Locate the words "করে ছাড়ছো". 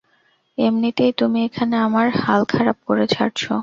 2.87-3.51